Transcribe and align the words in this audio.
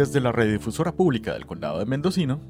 Desde 0.00 0.22
la 0.22 0.32
radiodifusora 0.32 0.92
pública 0.92 1.34
del 1.34 1.44
condado 1.44 1.78
de 1.78 1.84
Mendocino, 1.84 2.40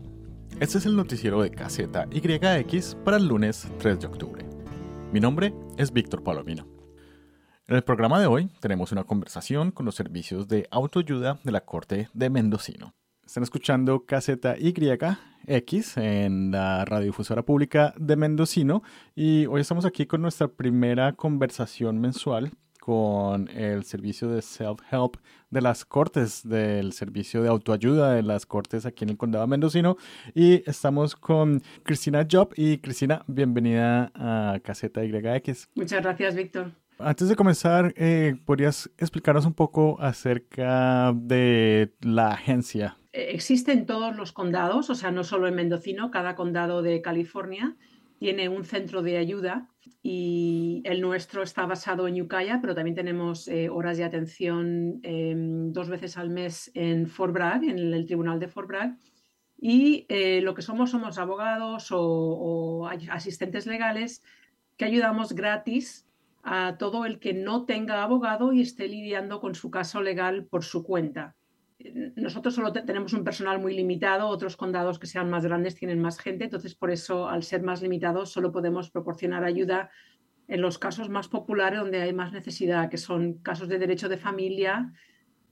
este 0.61 0.79
es 0.79 0.87
el 0.87 0.95
noticiero 0.95 1.43
de 1.43 1.51
KZYX 1.51 2.95
para 3.05 3.17
el 3.17 3.27
lunes 3.27 3.67
3 3.81 3.99
de 3.99 4.07
octubre. 4.07 4.47
Mi 5.13 5.19
nombre 5.19 5.53
es 5.77 5.93
Víctor 5.93 6.23
Palomino. 6.23 6.69
En 7.67 7.75
el 7.75 7.83
programa 7.83 8.21
de 8.21 8.29
hoy 8.29 8.51
tenemos 8.61 8.93
una 8.93 9.03
conversación 9.03 9.73
con 9.73 9.85
los 9.85 9.97
servicios 9.97 10.47
de 10.47 10.69
autoayuda 10.71 11.41
de 11.43 11.51
la 11.51 11.63
Corte 11.63 12.09
de 12.15 12.31
Mendocino. 12.31 12.95
Están 13.27 13.43
escuchando 13.43 14.07
KZYX 14.07 15.97
en 15.97 16.53
la 16.53 16.85
radiodifusora 16.85 17.43
pública 17.43 17.95
de 17.99 18.15
Mendocino 18.15 18.85
y 19.17 19.47
hoy 19.47 19.63
estamos 19.63 19.85
aquí 19.85 20.07
con 20.07 20.23
nuestra 20.23 20.47
primera 20.47 21.15
conversación 21.15 22.01
mensual 22.01 22.53
con 22.91 23.47
el 23.51 23.85
servicio 23.85 24.29
de 24.29 24.43
self-help 24.43 25.15
de 25.49 25.61
las 25.61 25.85
cortes, 25.85 26.43
del 26.43 26.93
servicio 26.93 27.41
de 27.41 27.49
autoayuda 27.49 28.15
de 28.15 28.25
las 28.25 28.47
cortes 28.47 28.85
aquí 28.85 29.05
en 29.05 29.11
el 29.11 29.17
condado 29.17 29.47
mendocino. 29.47 29.97
Y 30.35 30.69
estamos 30.69 31.15
con 31.15 31.63
Cristina 31.85 32.27
Job. 32.29 32.53
Y 32.57 32.79
Cristina, 32.79 33.23
bienvenida 33.29 34.11
a 34.13 34.59
Caseta 34.65 35.05
YX. 35.05 35.69
Muchas 35.77 36.03
gracias, 36.03 36.35
Víctor. 36.35 36.73
Antes 36.99 37.29
de 37.29 37.37
comenzar, 37.37 37.95
eh, 37.97 38.35
¿podrías 38.45 38.91
explicarnos 38.99 39.47
un 39.47 39.55
poco 39.55 39.97
acerca 40.01 41.13
de 41.15 41.93
la 42.01 42.33
agencia? 42.33 42.97
Eh, 43.13 43.29
existe 43.35 43.71
en 43.71 43.87
todos 43.87 44.17
los 44.17 44.33
condados, 44.33 44.91
o 44.91 44.97
sea, 44.97 45.13
no 45.13 45.23
solo 45.23 45.47
en 45.47 45.55
Mendocino, 45.55 46.11
cada 46.11 46.35
condado 46.35 46.83
de 46.83 47.01
California 47.03 47.77
tiene 48.21 48.51
un 48.51 48.67
centro 48.67 49.03
de 49.03 49.17
ayuda 49.17 49.67
y 50.03 50.83
el 50.85 51.01
nuestro 51.01 51.43
está 51.43 51.65
basado 51.65 52.07
en 52.07 52.21
Ukiah, 52.21 52.61
pero 52.61 52.75
también 52.75 52.95
tenemos 52.95 53.49
eh, 53.49 53.71
horas 53.71 53.97
de 53.97 54.05
atención 54.05 55.01
em, 55.03 55.73
dos 55.73 55.89
veces 55.89 56.19
al 56.19 56.29
mes 56.29 56.71
en 56.75 57.07
Fort 57.07 57.33
Bragg, 57.33 57.65
en 57.65 57.79
el, 57.79 58.05
tribunal 58.05 58.39
de 58.39 58.49
Fort 58.49 58.69
Bragg. 58.69 58.99
Y 59.59 60.05
eh, 60.11 60.43
lo 60.43 60.53
que 60.53 60.61
somos 60.61 60.91
somos 60.91 61.17
abogados 61.17 61.89
o, 61.93 62.87
asistentes 63.11 63.67
legales 63.67 64.23
que 64.77 64.85
ayudamos 64.85 65.33
gratis 65.33 66.07
a 66.43 66.77
todo 66.79 67.07
el 67.07 67.21
que 67.21 67.33
no 67.33 67.65
tenga 67.65 68.03
abogado 68.03 68.53
y 68.53 68.61
esté 68.61 68.87
lidiando 68.87 69.41
con 69.41 69.55
su 69.55 69.71
caso 69.71 70.03
legal 70.03 70.45
por 70.45 70.63
su 70.63 70.85
cuenta 70.85 71.37
nosotros 72.17 72.55
solo 72.55 72.73
tenemos 72.73 73.13
un 73.13 73.25
personal 73.25 73.61
muy 73.61 73.75
limitado, 73.75 74.29
otros 74.29 74.57
condados 74.57 74.99
que 74.99 75.07
sean 75.07 75.31
más 75.31 75.45
grandes 75.45 75.75
tienen 75.75 76.01
más 76.01 76.19
gente, 76.19 76.45
entonces 76.45 76.75
por 76.75 76.91
eso 76.91 77.29
al 77.29 77.43
ser 77.43 77.63
más 77.63 77.83
limitados 77.83 78.31
solo 78.31 78.53
podemos 78.53 78.91
proporcionar 78.91 79.45
ayuda 79.45 79.91
en 80.49 80.61
los 80.61 80.79
casos 80.79 81.09
más 81.09 81.29
populares 81.29 81.79
donde 81.79 82.03
hay 82.03 82.13
más 82.13 82.33
necesidad, 82.33 82.91
que 82.91 82.99
son 82.99 83.35
casos 83.35 83.69
de 83.69 83.79
derecho 83.79 84.09
de 84.09 84.17
familia, 84.17 84.93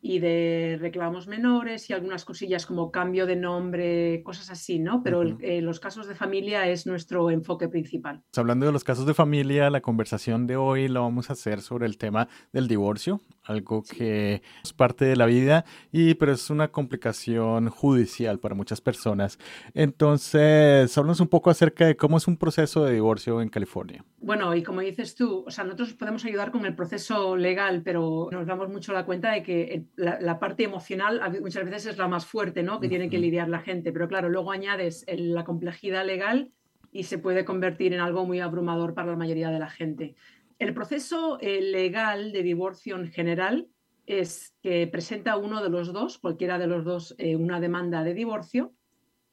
y 0.00 0.20
de 0.20 0.78
reclamos 0.80 1.26
menores 1.26 1.90
y 1.90 1.92
algunas 1.92 2.24
cosillas 2.24 2.66
como 2.66 2.90
cambio 2.90 3.26
de 3.26 3.36
nombre, 3.36 4.22
cosas 4.22 4.50
así, 4.50 4.78
¿no? 4.78 5.02
Pero 5.02 5.22
eh, 5.40 5.60
los 5.60 5.80
casos 5.80 6.06
de 6.06 6.14
familia 6.14 6.68
es 6.68 6.86
nuestro 6.86 7.30
enfoque 7.30 7.68
principal. 7.68 8.22
Hablando 8.36 8.66
de 8.66 8.72
los 8.72 8.84
casos 8.84 9.06
de 9.06 9.14
familia, 9.14 9.70
la 9.70 9.80
conversación 9.80 10.46
de 10.46 10.56
hoy 10.56 10.88
la 10.88 11.00
vamos 11.00 11.30
a 11.30 11.32
hacer 11.32 11.60
sobre 11.60 11.86
el 11.86 11.98
tema 11.98 12.28
del 12.52 12.68
divorcio, 12.68 13.22
algo 13.48 13.82
que 13.82 14.42
es 14.62 14.72
parte 14.72 15.04
de 15.04 15.16
la 15.16 15.26
vida 15.26 15.64
y 15.90 16.14
pero 16.14 16.32
es 16.32 16.50
una 16.50 16.68
complicación 16.68 17.68
judicial 17.70 18.38
para 18.38 18.54
muchas 18.54 18.80
personas. 18.80 19.38
Entonces, 19.74 20.96
háblanos 20.96 21.20
un 21.20 21.28
poco 21.28 21.50
acerca 21.50 21.86
de 21.86 21.96
cómo 21.96 22.16
es 22.18 22.28
un 22.28 22.36
proceso 22.36 22.84
de 22.84 22.94
divorcio 22.94 23.40
en 23.42 23.48
California. 23.48 24.04
Bueno, 24.20 24.54
y 24.54 24.62
como 24.62 24.80
dices 24.80 25.14
tú, 25.14 25.44
o 25.46 25.50
sea, 25.50 25.64
nosotros 25.64 25.94
podemos 25.94 26.24
ayudar 26.24 26.50
con 26.50 26.66
el 26.66 26.74
proceso 26.74 27.36
legal, 27.36 27.82
pero 27.84 28.28
nos 28.30 28.46
damos 28.46 28.68
mucho 28.68 28.92
la 28.92 29.04
cuenta 29.04 29.32
de 29.32 29.42
que 29.42 29.74
el 29.74 29.88
la, 29.96 30.38
parte 30.38 30.64
emocional 30.64 31.20
muchas 31.40 31.64
veces 31.64 31.86
es 31.86 31.98
la 31.98 32.08
más 32.08 32.26
fuerte, 32.26 32.62
¿no? 32.62 32.80
Que 32.80 32.88
tiene 32.88 33.08
que 33.10 33.18
lidiar 33.18 33.48
la 33.48 33.60
gente. 33.60 33.92
Pero 33.92 34.08
claro, 34.08 34.28
luego 34.28 34.52
añades 34.52 35.04
la 35.08 35.44
complejidad 35.44 36.04
legal 36.06 36.52
y 36.92 37.04
se 37.04 37.18
puede 37.18 37.44
convertir 37.44 37.92
en 37.92 38.00
algo 38.00 38.26
muy 38.26 38.40
abrumador 38.40 38.94
para 38.94 39.10
la 39.10 39.16
mayoría 39.16 39.50
de 39.50 39.58
la 39.58 39.68
gente. 39.68 40.14
El 40.58 40.74
proceso 40.74 41.38
eh, 41.40 41.60
legal 41.62 42.32
de 42.32 42.42
divorcio 42.42 42.96
en 42.96 43.12
general 43.12 43.68
es 44.06 44.56
que 44.60 44.88
presenta 44.88 45.36
uno 45.36 45.62
de 45.62 45.70
los 45.70 45.92
dos, 45.92 46.18
cualquiera 46.18 46.58
de 46.58 46.66
los 46.66 46.84
dos, 46.84 47.14
eh, 47.18 47.36
una 47.36 47.60
demanda 47.60 48.02
de 48.02 48.14
divorcio. 48.14 48.74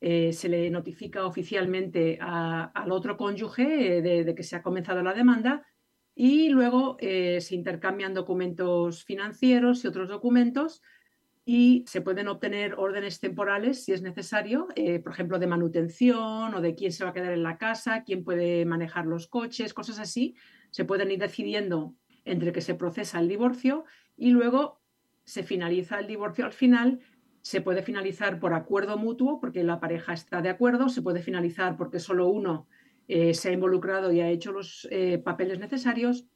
Eh, 0.01 0.33
se 0.33 0.49
le 0.49 0.69
notifica 0.69 1.25
oficialmente 1.25 2.19
al 2.21 2.91
otro 2.91 3.17
cónyuge 3.17 4.01
de, 4.03 4.35
que 4.35 4.43
se 4.43 4.55
ha 4.55 4.61
comenzado 4.61 5.01
la 5.01 5.13
demanda 5.13 5.65
y 6.13 6.49
luego 6.49 6.97
se 6.99 7.55
intercambian 7.55 8.13
documentos 8.13 9.03
financieros 9.03 9.83
y 9.83 9.87
otros 9.87 10.09
documentos 10.09 10.81
y 11.43 11.83
se 11.87 12.01
pueden 12.01 12.27
obtener 12.27 12.75
órdenes 12.75 13.19
temporales 13.19 13.83
si 13.83 13.93
es 13.93 14.01
necesario, 14.01 14.67
por 15.03 15.13
ejemplo, 15.13 15.39
de 15.39 15.47
manutención 15.47 16.53
o 16.53 16.61
de 16.61 16.75
quién 16.75 16.91
se 16.91 17.03
va 17.03 17.09
a 17.09 17.13
quedar 17.13 17.33
en 17.33 17.43
la 17.43 17.57
casa, 17.57 18.03
quién 18.03 18.23
puede 18.23 18.65
manejar 18.65 19.07
los 19.07 19.27
coches, 19.27 19.73
cosas 19.73 19.97
así. 19.99 20.35
Se 20.75 20.83
pueden 20.83 21.09
ir 21.09 21.19
decidiendo 21.19 21.95
entre 22.25 22.51
que 22.51 22.59
se 22.59 22.75
procesa 22.75 23.21
el 23.21 23.29
divorcio 23.29 23.85
y 24.17 24.31
luego 24.31 24.81
se 25.23 25.43
finaliza 25.43 25.99
el 25.99 26.07
divorcio 26.07 26.43
al 26.43 26.51
final. 26.51 26.99
Se 27.39 27.61
puede 27.61 27.81
finalizar 27.81 28.41
por 28.41 28.53
acuerdo 28.53 28.97
mutuo 28.97 29.39
porque 29.39 29.63
la 29.63 29.79
pareja 29.79 30.11
está 30.11 30.41
de 30.41 30.49
acuerdo, 30.49 30.89
se 30.89 31.01
puede 31.01 31.21
finalizar 31.21 31.77
porque 31.77 32.01
solo 32.01 32.27
uno 32.27 32.67
eh, 33.07 33.33
se 33.33 33.47
ha 33.47 33.51
involucrado 33.53 34.11
y 34.11 34.19
ha 34.19 34.27
hecho 34.27 34.51
los 34.51 34.85
eh, 34.91 35.17
papeles 35.17 35.59
necesarios, 35.59 36.27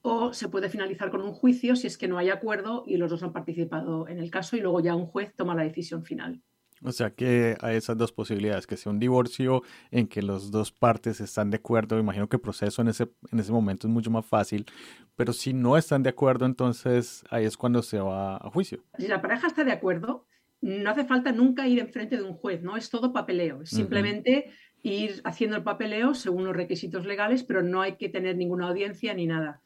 o 0.00 0.32
se 0.32 0.48
puede 0.48 0.70
finalizar 0.70 1.10
con 1.10 1.20
un 1.20 1.34
juicio 1.34 1.76
si 1.76 1.86
es 1.86 1.98
que 1.98 2.08
no 2.08 2.16
hay 2.16 2.30
acuerdo 2.30 2.82
y 2.86 2.96
los 2.96 3.10
dos 3.10 3.22
han 3.24 3.34
participado 3.34 4.08
en 4.08 4.18
el 4.20 4.30
caso 4.30 4.56
y 4.56 4.60
luego 4.60 4.80
ya 4.80 4.96
un 4.96 5.04
juez 5.04 5.34
toma 5.36 5.54
la 5.54 5.64
decisión 5.64 6.02
final. 6.02 6.40
O 6.82 6.92
sea 6.92 7.10
que 7.10 7.56
hay 7.60 7.76
esas 7.76 7.96
dos 7.96 8.12
posibilidades, 8.12 8.66
que 8.66 8.76
sea 8.76 8.92
un 8.92 8.98
divorcio 8.98 9.62
en 9.90 10.06
que 10.06 10.22
las 10.22 10.50
dos 10.50 10.72
partes 10.72 11.20
están 11.20 11.50
de 11.50 11.56
acuerdo, 11.56 11.98
imagino 11.98 12.28
que 12.28 12.36
el 12.36 12.42
proceso 12.42 12.82
en 12.82 12.88
ese, 12.88 13.08
en 13.32 13.38
ese 13.38 13.50
momento 13.50 13.86
es 13.86 13.92
mucho 13.92 14.10
más 14.10 14.26
fácil, 14.26 14.66
pero 15.14 15.32
si 15.32 15.54
no 15.54 15.76
están 15.76 16.02
de 16.02 16.10
acuerdo, 16.10 16.44
entonces 16.44 17.24
ahí 17.30 17.44
es 17.44 17.56
cuando 17.56 17.82
se 17.82 17.98
va 17.98 18.36
a 18.36 18.50
juicio. 18.50 18.84
Si 18.98 19.08
la 19.08 19.22
pareja 19.22 19.46
está 19.46 19.64
de 19.64 19.72
acuerdo, 19.72 20.26
no 20.60 20.90
hace 20.90 21.04
falta 21.04 21.32
nunca 21.32 21.66
ir 21.66 21.78
enfrente 21.78 22.16
de 22.16 22.22
un 22.22 22.34
juez, 22.34 22.62
¿no? 22.62 22.76
Es 22.76 22.90
todo 22.90 23.12
papeleo, 23.12 23.64
simplemente 23.64 24.50
ir 24.82 25.20
haciendo 25.24 25.56
el 25.56 25.62
papeleo 25.62 26.14
según 26.14 26.44
los 26.44 26.56
requisitos 26.56 27.06
legales, 27.06 27.42
pero 27.42 27.62
no 27.62 27.80
hay 27.80 27.96
que 27.96 28.08
tener 28.08 28.36
ninguna 28.36 28.68
audiencia 28.68 29.14
ni 29.14 29.26
nada. 29.26 29.62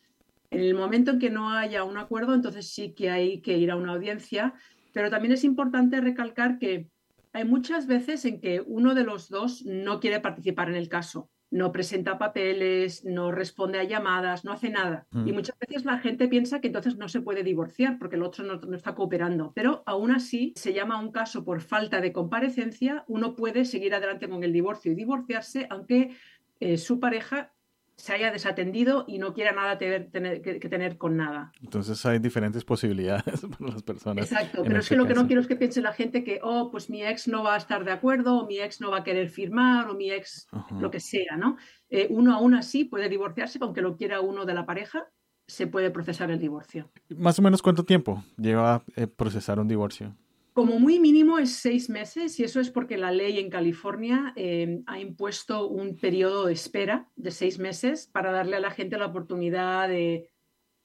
En 0.50 0.60
el 0.60 0.74
momento 0.74 1.12
en 1.12 1.18
que 1.18 1.30
no 1.30 1.50
haya 1.50 1.84
un 1.84 1.96
acuerdo, 1.96 2.34
entonces 2.34 2.72
sí 2.72 2.92
que 2.92 3.10
hay 3.10 3.40
que 3.40 3.56
ir 3.56 3.70
a 3.70 3.76
una 3.76 3.92
audiencia, 3.92 4.54
pero 4.92 5.10
también 5.10 5.32
es 5.32 5.44
importante 5.44 6.00
recalcar 6.00 6.58
que 6.58 6.88
hay 7.32 7.44
muchas 7.44 7.86
veces 7.86 8.24
en 8.24 8.40
que 8.40 8.62
uno 8.64 8.94
de 8.94 9.04
los 9.04 9.28
dos 9.28 9.64
no 9.64 10.00
quiere 10.00 10.20
participar 10.20 10.68
en 10.68 10.76
el 10.76 10.88
caso 10.88 11.30
no 11.50 11.72
presenta 11.72 12.18
papeles, 12.18 13.04
no 13.04 13.32
responde 13.32 13.80
a 13.80 13.84
llamadas, 13.84 14.44
no 14.44 14.52
hace 14.52 14.70
nada. 14.70 15.06
Y 15.12 15.32
mm. 15.32 15.34
muchas 15.34 15.58
veces 15.58 15.84
la 15.84 15.98
gente 15.98 16.28
piensa 16.28 16.60
que 16.60 16.68
entonces 16.68 16.96
no 16.96 17.08
se 17.08 17.20
puede 17.20 17.42
divorciar 17.42 17.98
porque 17.98 18.16
el 18.16 18.22
otro 18.22 18.44
no, 18.44 18.74
está 18.74 18.94
cooperando. 18.94 19.52
Pero 19.54 19.82
aún 19.86 20.12
así 20.12 20.52
se 20.56 20.72
llama 20.72 21.00
un 21.00 21.10
caso 21.10 21.44
por 21.44 21.60
falta 21.60 22.00
de 22.00 22.12
comparecencia, 22.12 23.04
uno 23.08 23.34
puede 23.34 23.64
seguir 23.64 23.94
adelante 23.94 24.28
con 24.28 24.44
el 24.44 24.52
divorcio 24.52 24.92
y 24.92 24.94
divorciarse 24.94 25.66
aunque 25.70 26.14
eh, 26.60 26.78
su 26.78 27.00
pareja 27.00 27.52
se 28.00 28.14
haya 28.14 28.32
desatendido 28.32 29.04
y 29.06 29.18
no 29.18 29.34
quiera 29.34 29.52
nada 29.52 29.76
tener, 29.76 30.10
que, 30.40 30.58
tener 30.58 30.96
con 30.96 31.18
nada. 31.18 31.52
Entonces 31.60 32.04
hay 32.06 32.18
diferentes 32.18 32.64
posibilidades 32.64 33.40
para 33.58 33.72
las 33.72 33.82
personas. 33.82 34.32
Exacto, 34.32 34.62
pero 34.64 34.78
es 34.78 34.88
que 34.88 34.96
lo 34.96 35.06
que 35.06 35.12
no 35.12 35.26
quiero 35.26 35.42
es 35.42 35.46
que 35.46 35.56
piense 35.56 35.82
la 35.82 35.92
gente 35.92 36.24
que, 36.24 36.40
oh, 36.42 36.70
pues 36.70 36.88
mi 36.88 37.04
ex 37.04 37.28
no 37.28 37.42
va 37.42 37.54
a 37.54 37.58
estar 37.58 37.84
de 37.84 37.92
acuerdo, 37.92 38.38
o 38.38 38.46
mi 38.46 38.58
ex 38.58 38.80
no 38.80 38.90
va 38.90 38.98
a 38.98 39.04
querer 39.04 39.28
firmar, 39.28 39.90
o 39.90 39.94
mi 39.94 40.10
ex 40.10 40.48
lo 40.80 40.90
que 40.90 40.98
sea, 40.98 41.36
¿no? 41.36 41.58
Eh, 41.90 42.06
uno 42.08 42.34
aún 42.34 42.54
así 42.54 42.84
puede 42.84 43.10
divorciarse, 43.10 43.58
aunque 43.60 43.82
lo 43.82 43.96
quiera 43.98 44.22
uno 44.22 44.46
de 44.46 44.54
la 44.54 44.64
pareja, 44.64 45.06
se 45.46 45.66
puede 45.66 45.90
procesar 45.90 46.30
el 46.30 46.38
divorcio. 46.38 46.90
¿Más 47.10 47.38
o 47.38 47.42
menos 47.42 47.60
cuánto 47.60 47.84
tiempo 47.84 48.24
lleva 48.38 48.82
eh, 48.96 49.06
procesar 49.08 49.60
un 49.60 49.68
divorcio? 49.68 50.16
Como 50.52 50.80
muy 50.80 50.98
mínimo 50.98 51.38
es 51.38 51.54
seis 51.56 51.88
meses 51.88 52.38
y 52.40 52.44
eso 52.44 52.60
es 52.60 52.70
porque 52.70 52.96
la 52.96 53.12
ley 53.12 53.38
en 53.38 53.50
California 53.50 54.32
eh, 54.34 54.82
ha 54.86 54.98
impuesto 54.98 55.68
un 55.68 55.96
periodo 55.96 56.46
de 56.46 56.52
espera 56.52 57.08
de 57.14 57.30
seis 57.30 57.58
meses 57.58 58.08
para 58.12 58.32
darle 58.32 58.56
a 58.56 58.60
la 58.60 58.72
gente 58.72 58.98
la 58.98 59.06
oportunidad 59.06 59.88
de 59.88 60.28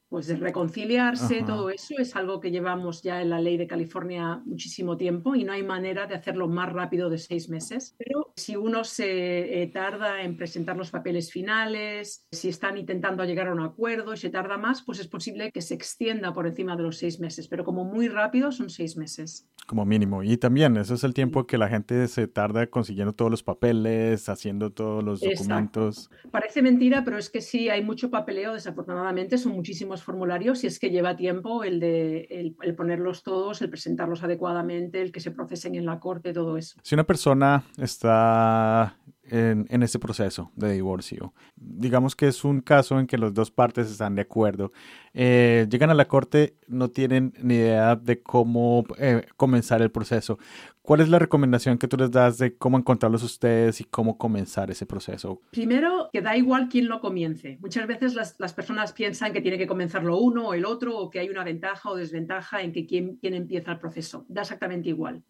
pues 0.08 0.28
de 0.28 0.36
reconciliarse, 0.36 1.42
todo 1.42 1.70
eso 1.70 1.94
es 1.98 2.14
algo 2.14 2.40
que 2.40 2.50
llevamos 2.50 3.02
ya 3.02 3.20
en 3.20 3.30
la 3.30 3.40
ley 3.40 3.56
de 3.56 3.66
California 3.66 4.40
muchísimo 4.44 4.96
tiempo 4.96 5.34
y 5.34 5.42
no 5.42 5.52
hay 5.52 5.64
manera 5.64 6.06
de 6.06 6.14
hacerlo 6.14 6.46
más 6.48 6.72
rápido 6.72 7.10
de 7.10 7.18
seis 7.18 7.48
meses. 7.48 7.94
Pero 7.98 8.32
si 8.36 8.54
uno 8.54 8.84
se 8.84 9.62
eh, 9.62 9.66
tarda 9.66 10.22
en 10.22 10.36
presentar 10.36 10.76
los 10.76 10.90
papeles 10.90 11.32
finales, 11.32 12.24
si 12.30 12.48
están 12.48 12.78
intentando 12.78 13.24
llegar 13.24 13.48
a 13.48 13.52
un 13.52 13.60
acuerdo 13.60 14.14
y 14.14 14.16
se 14.16 14.30
tarda 14.30 14.56
más, 14.58 14.82
pues 14.82 15.00
es 15.00 15.08
posible 15.08 15.50
que 15.50 15.60
se 15.62 15.74
extienda 15.74 16.32
por 16.32 16.46
encima 16.46 16.76
de 16.76 16.84
los 16.84 16.98
seis 16.98 17.18
meses, 17.18 17.48
pero 17.48 17.64
como 17.64 17.84
muy 17.84 18.08
rápido 18.08 18.52
son 18.52 18.70
seis 18.70 18.96
meses. 18.96 19.48
Como 19.66 19.84
mínimo. 19.84 20.22
Y 20.22 20.36
también, 20.36 20.76
eso 20.76 20.94
es 20.94 21.02
el 21.02 21.14
tiempo 21.14 21.46
que 21.46 21.58
la 21.58 21.68
gente 21.68 22.06
se 22.06 22.28
tarda 22.28 22.68
consiguiendo 22.68 23.12
todos 23.12 23.30
los 23.30 23.42
papeles, 23.42 24.28
haciendo 24.28 24.70
todos 24.70 25.02
los 25.02 25.20
documentos. 25.20 26.10
Parece 26.30 26.62
mentira, 26.62 27.02
pero 27.04 27.18
es 27.18 27.28
que 27.28 27.40
sí, 27.40 27.68
hay 27.68 27.82
mucho 27.82 28.10
papeleo, 28.10 28.54
desafortunadamente, 28.54 29.38
son 29.38 29.52
muchísimos 29.52 29.95
formularios 30.02 30.64
y 30.64 30.66
es 30.66 30.78
que 30.78 30.90
lleva 30.90 31.16
tiempo 31.16 31.64
el 31.64 31.80
de 31.80 32.26
el, 32.60 32.74
ponerlos 32.74 33.22
todos, 33.22 33.62
el 33.62 33.70
presentarlos 33.70 34.22
adecuadamente, 34.22 35.02
el 35.02 35.12
que 35.12 35.20
se 35.20 35.30
procesen 35.30 35.74
en 35.74 35.86
la 35.86 36.00
corte, 36.00 36.32
todo 36.32 36.56
eso. 36.56 36.78
Si 36.82 36.94
una 36.94 37.04
persona 37.04 37.64
está 37.78 38.96
en, 39.30 39.66
en 39.68 39.82
este 39.82 39.98
proceso 39.98 40.50
de 40.54 40.72
divorcio, 40.72 41.34
digamos 41.56 42.14
que 42.16 42.28
es 42.28 42.44
un 42.44 42.60
caso 42.60 42.98
en 42.98 43.06
que 43.06 43.18
las 43.18 43.34
dos 43.34 43.50
partes 43.50 43.90
están 43.90 44.14
de 44.14 44.22
acuerdo, 44.22 44.72
eh, 45.14 45.66
llegan 45.70 45.90
a 45.90 45.94
la 45.94 46.06
corte, 46.06 46.56
no 46.68 46.90
tienen 46.90 47.32
ni 47.42 47.54
idea 47.54 47.96
de 47.96 48.22
cómo 48.22 48.84
eh, 48.98 49.26
comenzar 49.36 49.82
el 49.82 49.90
proceso. 49.90 50.38
¿Cuál 50.82 51.00
es 51.00 51.08
la 51.08 51.18
recomendación 51.18 51.78
que 51.78 51.88
tú 51.88 51.96
les 51.96 52.10
das 52.10 52.38
de 52.38 52.56
cómo 52.56 52.78
encontrarlos 52.78 53.22
ustedes 53.22 53.80
y 53.80 53.84
cómo 53.84 54.18
comenzar 54.18 54.70
ese 54.70 54.86
proceso? 54.86 55.40
Primero, 55.50 56.10
que 56.12 56.20
da 56.20 56.36
igual 56.36 56.68
quién 56.68 56.86
lo 56.86 57.00
comience. 57.00 57.58
Muchas 57.60 57.86
veces 57.88 58.14
las, 58.14 58.36
las 58.38 58.52
personas 58.52 58.92
piensan 58.92 59.32
que 59.32 59.40
tiene 59.40 59.58
que 59.58 59.66
comenzarlo 59.66 60.18
uno 60.18 60.48
o 60.48 60.54
el 60.54 60.64
otro 60.64 60.96
o 60.96 61.10
que 61.10 61.18
hay 61.18 61.28
una 61.28 61.42
ventaja 61.42 61.90
o 61.90 61.96
desventaja 61.96 62.62
en 62.62 62.72
que 62.72 62.86
quién, 62.86 63.16
quién 63.16 63.34
empieza 63.34 63.72
el 63.72 63.78
proceso. 63.78 64.26
Da 64.28 64.42
exactamente 64.42 64.88
igual. 64.88 65.24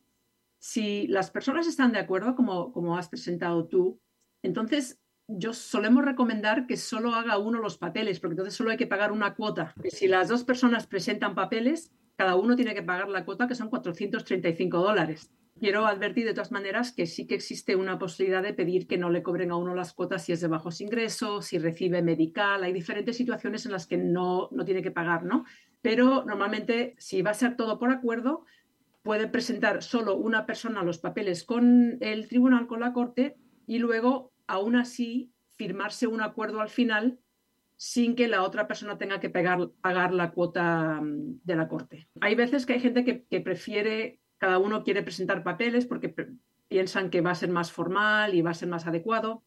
Si 0.59 1.07
las 1.09 1.31
personas 1.31 1.67
están 1.67 1.93
de 1.93 1.99
acuerdo, 1.99 2.35
como, 2.35 2.73
como 2.73 2.97
has 2.97 3.09
presentado 3.09 3.67
tú, 3.67 4.01
entonces 4.43 5.01
yo 5.29 5.53
solemos 5.53 6.05
recomendar 6.05 6.67
que 6.67 6.77
solo 6.77 7.15
haga 7.15 7.39
uno 7.39 7.61
los 7.61 7.79
papeles, 7.79 8.21
porque 8.21 8.35
entonces 8.35 8.55
solo 8.55 8.71
hay 8.71 8.77
que 8.77 8.87
pagar 8.87 9.13
una 9.13 9.35
cuota. 9.35 9.75
Si 9.89 10.07
las 10.07 10.29
dos 10.29 10.45
personas 10.45 10.87
presentan 10.87 11.35
papeles, 11.35 11.93
cada 12.17 12.37
uno 12.37 12.57
tiene 12.57 12.75
que 12.75 12.83
pagar 12.83 13.09
la 13.09 13.25
cuota, 13.25 13.49
que 13.49 13.55
son 13.55 13.69
435 13.69 14.79
dólares. 14.79 15.31
Quiero 15.59 15.87
advertir 15.87 16.27
de 16.27 16.35
todas 16.35 16.53
maneras 16.53 16.93
que 16.93 17.07
sí 17.07 17.27
que 17.27 17.35
existe 17.35 17.77
una 17.77 17.99
posibilidad 17.99 18.43
de 18.43 18.53
pedir 18.53 18.87
que 18.87 18.99
no 18.99 19.09
le 19.09 19.23
cobren 19.23 19.51
a 19.51 19.57
uno 19.57 19.75
las 19.75 19.95
cuotas 19.95 20.25
si 20.25 20.33
es 20.33 20.41
de 20.41 20.49
bajos 20.49 20.83
ingresos, 20.83 21.47
si 21.47 21.59
recibe 21.59 22.03
medical. 22.03 22.63
Hay 22.63 22.75
diferentes 22.75 23.17
situaciones 23.17 23.65
en 23.65 23.73
las 23.73 23.87
que 23.87 23.97
no, 23.97 24.49
no 24.53 24.65
tiene 24.67 24.83
que 24.83 24.91
pagar, 24.91 25.25
¿no? 25.25 25.45
Pero 25.81 26.25
normalmente, 26.25 26.95
si 26.99 27.23
va 27.23 27.31
a 27.31 27.35
ser 27.35 27.57
todo 27.57 27.79
por 27.79 27.91
acuerdo, 27.91 28.45
puede 29.07 29.29
presentar 29.29 29.85
solo 29.85 30.17
una 30.17 30.47
persona 30.47 30.83
los 30.83 30.99
papeles 30.99 31.45
con 31.45 31.97
el 32.01 32.27
tribunal, 32.27 32.67
con 32.67 32.81
la 32.81 32.93
corte, 32.93 33.37
y 33.65 33.79
luego 33.79 34.33
aún 34.49 34.75
así 34.75 35.31
firmarse 35.55 36.09
un 36.09 36.21
acuerdo 36.21 36.61
al 36.61 36.71
final 36.71 37.21
sin 37.77 38.17
que 38.17 38.27
la 38.27 38.43
otra 38.43 38.67
persona 38.67 38.99
tenga 38.99 39.21
que 39.21 39.31
pagar 39.31 40.13
la 40.13 40.33
cuota 40.33 41.01
mm, 41.01 41.39
de 41.45 41.55
la 41.55 41.69
corte. 41.69 42.09
Hay 42.21 42.35
veces 42.35 42.67
que 42.67 42.73
hay 42.73 42.81
gente 42.81 43.05
que, 43.05 43.41
prefiere, 43.43 44.19
cada 44.39 44.59
uno 44.59 44.83
quiere 44.83 45.05
presentar 45.05 45.45
papeles 45.45 45.87
porque 45.87 46.13
piensan 46.67 47.09
que 47.09 47.21
va 47.21 47.31
a 47.31 47.37
ser 47.37 47.51
más 47.51 47.71
formal 47.71 48.35
y 48.35 48.43
va 48.43 48.51
a 48.51 48.55
ser 48.55 48.69
más 48.69 48.89
adecuado. 48.89 49.45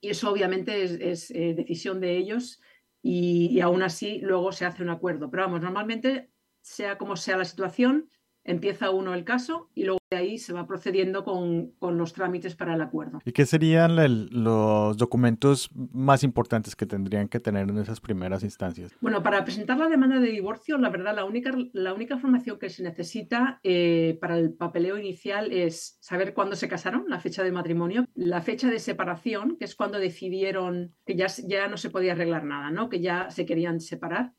Y 0.00 0.10
eso 0.10 0.32
obviamente 0.32 0.82
es, 0.82 1.30
eh, 1.30 1.54
decisión 1.54 2.00
de 2.00 2.16
ellos 2.16 2.60
y, 3.02 3.50
y, 3.52 3.60
aún 3.60 3.84
así 3.84 4.18
luego 4.18 4.50
se 4.50 4.66
hace 4.66 4.82
un 4.82 4.90
acuerdo. 4.90 5.30
Pero 5.30 5.44
vamos, 5.44 5.60
normalmente, 5.60 6.28
sea 6.60 6.98
como 6.98 7.14
sea 7.14 7.36
la 7.36 7.44
situación, 7.44 8.10
empieza 8.46 8.90
uno 8.90 9.12
el 9.14 9.24
caso 9.24 9.70
y 9.74 9.84
luego 9.84 9.98
de 10.10 10.16
ahí 10.16 10.38
se 10.38 10.52
va 10.52 10.66
procediendo 10.66 11.24
con, 11.24 11.74
los 11.80 12.12
trámites 12.12 12.54
para 12.54 12.74
el 12.74 12.80
acuerdo. 12.80 13.20
¿Y 13.24 13.32
qué 13.32 13.44
serían 13.44 13.96
los 14.30 14.96
documentos 14.96 15.68
más 15.74 16.22
importantes 16.22 16.76
que 16.76 16.86
tendrían 16.86 17.28
que 17.28 17.40
tener 17.40 17.68
en 17.68 17.78
esas 17.78 18.00
primeras 18.00 18.42
instancias? 18.44 18.92
Bueno, 19.00 19.22
para 19.22 19.44
presentar 19.44 19.76
la 19.78 19.88
demanda 19.88 20.20
de 20.20 20.30
divorcio, 20.30 20.78
la 20.78 20.90
verdad, 20.90 21.14
la 21.14 21.24
única, 21.24 21.52
la 21.72 21.92
única 21.92 22.14
información 22.14 22.58
que 22.58 22.70
se 22.70 22.82
necesita 22.82 23.60
eh, 23.62 24.16
para 24.20 24.38
el 24.38 24.52
papeleo 24.52 24.96
inicial 24.96 25.52
es 25.52 25.98
saber 26.00 26.34
cuándo 26.34 26.54
se 26.54 26.68
casaron, 26.68 27.04
la 27.08 27.20
fecha 27.20 27.42
de 27.42 27.52
matrimonio, 27.52 28.06
la 28.14 28.42
fecha 28.42 28.70
de 28.70 28.78
separación, 28.78 29.56
que 29.58 29.64
es 29.64 29.74
cuando 29.74 29.98
decidieron 29.98 30.94
que 31.04 31.16
ya, 31.16 31.26
ya 31.46 31.66
no 31.68 31.76
se 31.76 31.90
podía 31.90 32.12
arreglar 32.12 32.44
nada, 32.44 32.70
¿no? 32.70 32.88
que 32.88 33.00
ya 33.00 33.30
se 33.30 33.44
querían 33.44 33.80
separar 33.80 34.32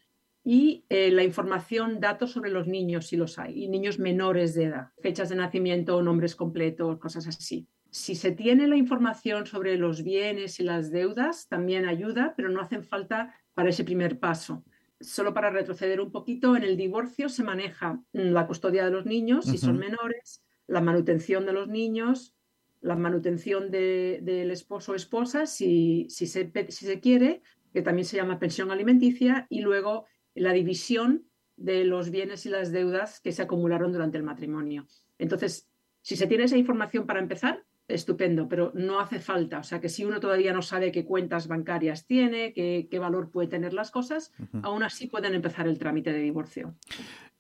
y 0.50 0.86
eh, 0.88 1.12
la 1.12 1.26
información, 1.26 2.00
datos 2.00 2.32
sobre 2.32 2.50
los 2.50 2.68
niños, 2.68 3.08
si 3.08 3.18
los 3.18 3.38
hay, 3.38 3.66
y 3.66 3.68
niños 3.68 4.00
menores 4.00 4.54
de 4.56 4.64
edad, 4.64 4.92
fechas 5.02 5.28
de 5.28 5.36
nacimiento, 5.36 6.02
nombres 6.02 6.38
completos, 6.38 7.00
cosas 7.00 7.28
así. 7.28 7.68
Si 7.90 8.16
se 8.16 8.32
tiene 8.32 8.66
la 8.70 8.78
información 8.78 9.46
sobre 9.46 9.78
los 9.78 10.04
bienes 10.04 10.62
y 10.62 10.64
las 10.64 10.90
deudas, 10.90 11.50
también 11.50 11.86
ayuda, 11.86 12.34
pero 12.38 12.48
no 12.48 12.62
hacen 12.62 12.86
falta 12.86 13.36
para 13.56 13.68
ese 13.68 13.84
primer 13.84 14.20
paso. 14.20 14.64
Solo 15.02 15.34
para 15.34 15.50
retroceder 15.50 16.00
un 16.00 16.14
poquito, 16.14 16.56
en 16.56 16.64
el 16.64 16.78
divorcio 16.78 17.28
se 17.28 17.44
maneja 17.44 18.02
la 18.14 18.48
custodia 18.48 18.86
de 18.86 18.92
los 18.92 19.06
niños, 19.06 19.44
si 19.44 19.58
son 19.58 19.78
menores, 19.78 20.46
la 20.66 20.80
manutención 20.80 21.46
de 21.46 21.52
los 21.52 21.68
niños, 21.68 22.38
la 22.80 22.96
manutención 22.96 23.70
del 23.70 24.50
esposo 24.50 24.94
o 24.94 24.96
esposa, 24.96 25.46
si, 25.46 26.08
si, 26.10 26.26
se, 26.26 26.50
si 26.70 26.86
se 26.86 27.02
quiere, 27.02 27.42
que 27.74 27.82
también 27.82 28.06
se 28.06 28.16
llama 28.16 28.40
pensión 28.40 28.72
alimenticia, 28.72 29.46
y 29.50 29.60
luego 29.60 30.06
la 30.38 30.54
división 30.54 31.26
de 31.56 31.84
los 31.84 32.12
bienes 32.12 32.46
y 32.46 32.50
las 32.50 32.72
deudas 32.72 33.20
que 33.20 33.32
se 33.32 33.42
acumularon 33.42 33.92
durante 33.92 34.18
el 34.18 34.24
matrimonio. 34.24 34.86
Entonces, 35.18 35.70
si 36.02 36.16
se 36.16 36.28
tiene 36.28 36.46
esa 36.46 36.58
información 36.58 37.06
para 37.06 37.20
empezar, 37.20 37.64
estupendo, 37.88 38.48
pero 38.48 38.72
no 38.76 39.00
hace 39.00 39.20
falta. 39.20 39.60
O 39.60 39.64
sea, 39.64 39.80
que 39.80 39.90
si 39.90 40.04
uno 40.06 40.20
todavía 40.20 40.54
no 40.54 40.62
sabe 40.62 40.92
qué 40.92 41.06
cuentas 41.06 41.48
bancarias 41.48 42.06
tiene, 42.06 42.54
qué, 42.54 43.00
valor 43.00 43.32
puede 43.32 43.48
tener 43.48 43.74
las 43.74 43.92
cosas, 43.92 44.32
aún 44.62 44.84
así 44.84 45.08
pueden 45.08 45.34
empezar 45.34 45.68
el 45.68 45.80
trámite 45.80 46.12
de 46.12 46.20
divorcio. 46.20 46.76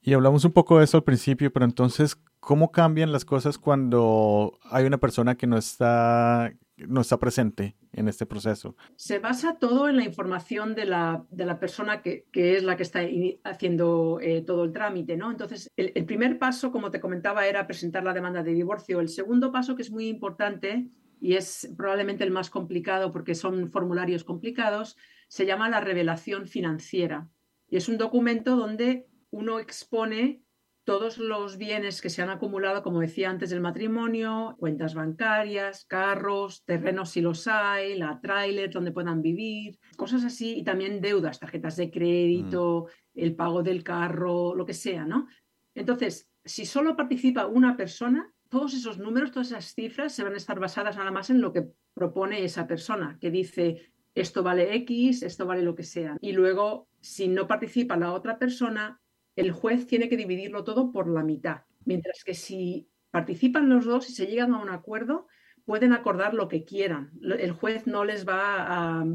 Y 0.01 0.13
hablamos 0.13 0.45
un 0.45 0.53
poco 0.53 0.77
de 0.77 0.85
eso 0.85 0.97
al 0.97 1.03
principio, 1.03 1.51
pero 1.51 1.65
entonces, 1.65 2.17
¿cómo 2.39 2.71
cambian 2.71 3.11
las 3.11 3.25
cosas 3.25 3.57
cuando 3.57 4.57
hay 4.63 4.85
una 4.85 4.99
persona 4.99 5.35
que 5.35 5.47
no 5.47 5.57
está 5.57 6.53
no 6.77 7.01
está 7.01 7.17
presente 7.17 7.75
en 7.93 8.07
este 8.07 8.25
proceso? 8.25 8.75
Se 8.95 9.19
basa 9.19 9.57
todo 9.57 9.89
en 9.89 9.97
la 9.97 10.03
información 10.03 10.75
de 10.75 10.85
la, 10.85 11.25
de 11.31 11.45
la 11.45 11.59
persona 11.59 12.01
que, 12.01 12.25
que, 12.31 12.55
es 12.55 12.63
la 12.63 12.77
que 12.77 12.83
está 12.83 13.01
haciendo 13.43 14.19
eh, 14.21 14.41
todo 14.41 14.63
el 14.63 14.73
trámite, 14.73 15.17
¿no? 15.17 15.31
Entonces, 15.31 15.71
el, 15.75 15.91
el, 15.95 16.05
primer 16.05 16.37
paso, 16.37 16.71
como 16.71 16.91
te 16.91 16.99
comentaba, 16.99 17.47
era 17.47 17.65
presentar 17.65 18.03
la 18.03 18.13
demanda 18.13 18.43
de 18.43 18.53
divorcio. 18.53 18.99
El 18.99 19.09
segundo 19.09 19.51
paso, 19.51 19.75
que 19.75 19.81
es 19.81 19.91
muy 19.91 20.07
importante 20.07 20.89
y 21.19 21.33
es 21.33 21.73
probablemente 21.75 22.23
el 22.23 22.31
más 22.31 22.49
complicado 22.49 23.11
porque 23.11 23.35
son 23.35 23.71
formularios 23.71 24.23
complicados, 24.23 24.97
se 25.27 25.45
llama 25.45 25.69
la 25.69 25.81
revelación 25.81 26.47
financiera. 26.47 27.29
Y 27.69 27.77
es 27.77 27.89
un 27.89 27.97
documento 27.97 28.55
donde 28.55 29.07
uno 29.29 29.59
expone 29.59 30.43
todos 30.87 31.17
los 31.17 31.57
bienes 31.57 32.01
que 32.01 32.09
se 32.09 32.21
han 32.21 32.29
acumulado, 32.29 32.81
como 32.81 33.01
decía 33.01 33.29
antes 33.29 33.49
del 33.49 33.59
matrimonio, 33.59 34.55
cuentas 34.57 34.95
bancarias, 34.95 35.83
carros, 35.83 36.63
terrenos 36.63 37.09
si 37.09 37.19
los 37.19 37.45
hay, 37.45 37.97
la 37.97 38.21
tráiler 38.21 38.71
donde 38.71 38.93
puedan 38.93 39.21
vivir, 39.21 39.79
cosas 39.97 40.23
así, 40.23 40.59
y 40.59 40.63
también 40.63 41.01
deudas, 41.01 41.41
tarjetas 41.41 41.75
de 41.75 41.91
crédito, 41.91 42.85
mm. 42.87 43.19
el 43.19 43.35
pago 43.35 43.63
del 43.63 43.83
carro, 43.83 44.55
lo 44.55 44.65
que 44.65 44.73
sea, 44.73 45.03
¿no? 45.03 45.27
Entonces, 45.75 46.29
si 46.45 46.65
solo 46.65 46.95
participa 46.95 47.47
una 47.47 47.75
persona, 47.75 48.31
todos 48.47 48.73
esos 48.73 48.97
números, 48.97 49.31
todas 49.31 49.51
esas 49.51 49.73
cifras 49.73 50.13
se 50.13 50.23
van 50.23 50.35
a 50.35 50.37
estar 50.37 50.57
basadas 50.57 50.95
nada 50.95 51.11
más 51.11 51.29
en 51.29 51.41
lo 51.41 51.51
que 51.51 51.65
propone 51.93 52.45
esa 52.45 52.65
persona, 52.65 53.17
que 53.19 53.29
dice 53.29 53.91
esto 54.15 54.41
vale 54.41 54.73
X, 54.75 55.21
esto 55.21 55.45
vale 55.45 55.63
lo 55.63 55.75
que 55.75 55.83
sea. 55.83 56.15
Y 56.21 56.31
luego, 56.31 56.87
si 57.01 57.27
no 57.27 57.45
participa 57.45 57.97
la 57.97 58.13
otra 58.13 58.39
persona, 58.39 59.01
el 59.37 59.51
juez 59.51 59.85
tiene 59.85 60.09
que 60.09 60.17
dividirlo 60.17 60.63
todo 60.63 60.91
por 60.91 61.07
la 61.07 61.23
mitad. 61.23 61.61
Mientras 61.85 62.23
que 62.25 62.33
si 62.33 62.89
participan 63.11 63.69
los 63.69 63.85
dos 63.85 64.09
y 64.09 64.13
se 64.13 64.25
llegan 64.25 64.53
a 64.53 64.59
un 64.59 64.69
acuerdo, 64.69 65.27
pueden 65.63 65.93
acordar 65.93 66.33
lo 66.33 66.47
que 66.47 66.65
quieran. 66.65 67.11
El 67.21 67.51
juez 67.51 67.85
no 67.85 68.03
les 68.03 68.27
va 68.27 68.99
a, 68.99 69.05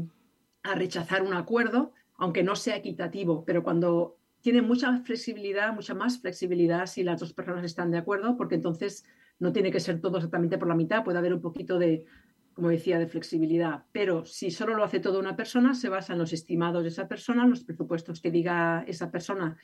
rechazar 0.75 1.23
un 1.23 1.33
acuerdo, 1.33 1.91
aunque 2.15 2.41
no 2.41 2.55
sea 2.55 2.77
equitativo, 2.77 3.43
pero 3.43 3.63
cuando 3.63 4.17
tiene 4.39 4.61
mucha 4.61 4.97
flexibilidad, 5.01 5.73
mucha 5.73 5.93
más 5.93 6.21
flexibilidad 6.21 6.85
si 6.85 7.03
las 7.03 7.19
dos 7.19 7.33
personas 7.33 7.65
están 7.65 7.91
de 7.91 7.97
acuerdo, 7.97 8.37
porque 8.37 8.55
entonces 8.55 9.03
no 9.39 9.51
tiene 9.51 9.71
que 9.71 9.81
ser 9.81 9.99
todo 9.99 10.17
exactamente 10.17 10.57
por 10.57 10.69
la 10.69 10.75
mitad, 10.75 11.03
puede 11.03 11.17
haber 11.17 11.33
un 11.33 11.41
poquito 11.41 11.77
de, 11.77 12.05
como 12.53 12.69
decía, 12.69 12.97
de 12.97 13.07
flexibilidad. 13.07 13.83
Pero 13.91 14.23
si 14.23 14.51
solo 14.51 14.73
lo 14.73 14.85
hace 14.85 15.01
toda 15.01 15.19
una 15.19 15.35
persona, 15.35 15.75
se 15.75 15.89
basa 15.89 16.13
en 16.13 16.19
los 16.19 16.31
estimados 16.31 16.83
de 16.83 16.89
esa 16.89 17.09
persona, 17.09 17.43
en 17.43 17.49
los 17.49 17.65
presupuestos 17.65 18.21
que 18.21 18.31
diga 18.31 18.85
esa 18.87 19.11
persona 19.11 19.57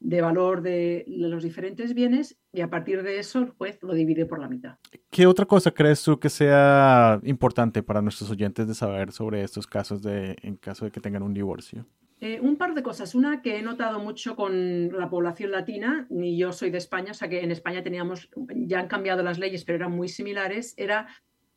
de 0.00 0.20
valor 0.20 0.62
de 0.62 1.04
los 1.08 1.42
diferentes 1.42 1.94
bienes 1.94 2.38
y 2.52 2.60
a 2.60 2.70
partir 2.70 3.02
de 3.02 3.18
eso 3.18 3.38
el 3.38 3.50
juez 3.50 3.78
lo 3.82 3.94
divide 3.94 4.26
por 4.26 4.40
la 4.40 4.48
mitad. 4.48 4.76
¿Qué 5.10 5.26
otra 5.26 5.46
cosa 5.46 5.70
crees 5.70 6.02
tú 6.02 6.18
que 6.18 6.28
sea 6.28 7.20
importante 7.24 7.82
para 7.82 8.02
nuestros 8.02 8.30
oyentes 8.30 8.68
de 8.68 8.74
saber 8.74 9.12
sobre 9.12 9.42
estos 9.42 9.66
casos 9.66 10.02
de, 10.02 10.36
en 10.42 10.56
caso 10.56 10.84
de 10.84 10.90
que 10.90 11.00
tengan 11.00 11.22
un 11.22 11.34
divorcio? 11.34 11.86
Eh, 12.20 12.40
un 12.40 12.56
par 12.56 12.74
de 12.74 12.82
cosas. 12.82 13.14
Una 13.14 13.42
que 13.42 13.58
he 13.58 13.62
notado 13.62 14.00
mucho 14.00 14.36
con 14.36 14.90
la 14.98 15.10
población 15.10 15.50
latina, 15.50 16.06
y 16.08 16.38
yo 16.38 16.52
soy 16.52 16.70
de 16.70 16.78
España, 16.78 17.10
o 17.10 17.14
sea 17.14 17.28
que 17.28 17.42
en 17.42 17.50
España 17.50 17.82
teníamos, 17.82 18.30
ya 18.54 18.80
han 18.80 18.88
cambiado 18.88 19.22
las 19.22 19.38
leyes, 19.38 19.64
pero 19.64 19.76
eran 19.76 19.92
muy 19.92 20.08
similares, 20.08 20.72
era 20.78 21.08